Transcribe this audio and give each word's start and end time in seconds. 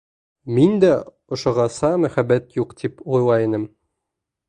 Мин 0.55 0.73
дә 0.83 0.89
ошоғаса 1.37 1.93
мөхәббәт 2.07 2.59
юҡ 2.63 2.77
тип 2.83 3.09
уйлай 3.15 3.51
инем. 3.51 3.73